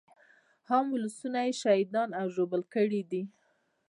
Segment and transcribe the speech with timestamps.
[0.67, 3.23] عام ولسونه يې شهیدان او ژوبل کړي دي.